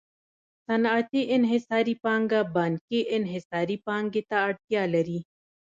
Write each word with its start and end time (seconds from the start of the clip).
صنعتي 0.67 1.21
انحصاري 1.35 1.95
پانګه 2.03 2.41
بانکي 2.55 2.99
انحصاري 3.17 3.77
پانګې 3.85 4.21
ته 4.29 4.35
اړتیا 4.47 4.83
لري 4.95 5.19